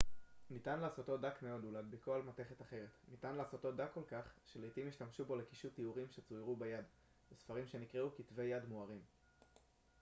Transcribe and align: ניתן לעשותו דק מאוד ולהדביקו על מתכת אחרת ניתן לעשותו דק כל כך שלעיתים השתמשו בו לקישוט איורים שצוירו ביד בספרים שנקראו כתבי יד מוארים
ניתן 0.49 0.79
לעשותו 0.79 1.17
דק 1.17 1.41
מאוד 1.41 1.65
ולהדביקו 1.65 2.13
על 2.13 2.21
מתכת 2.21 2.61
אחרת 2.61 2.89
ניתן 3.11 3.35
לעשותו 3.35 3.71
דק 3.71 3.89
כל 3.93 4.01
כך 4.11 4.23
שלעיתים 4.45 4.87
השתמשו 4.87 5.25
בו 5.25 5.35
לקישוט 5.35 5.79
איורים 5.79 6.07
שצוירו 6.11 6.55
ביד 6.55 6.83
בספרים 7.31 7.67
שנקראו 7.67 8.09
כתבי 8.17 8.43
יד 8.43 8.63
מוארים 8.69 9.01